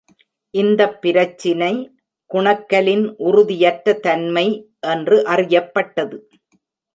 இந்தப் 0.53 1.01
பிரச்சினை 1.01 1.73
"குணக்கலின் 2.31 3.05
உறுதியற்ற 3.19 3.93
தன்மை" 3.99 4.45
என்று 4.87 5.27
அறியப்பட்டது. 5.27 6.19